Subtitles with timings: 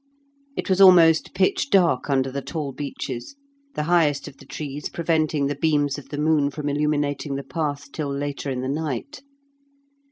[0.55, 3.35] It was almost pitch dark under the tall beeches,
[3.75, 7.91] the highest of the trees preventing the beams of the moon from illuminating the path
[7.91, 9.21] till later in the night.